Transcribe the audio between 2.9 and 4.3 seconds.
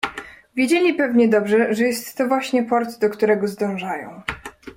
do którego zdążają."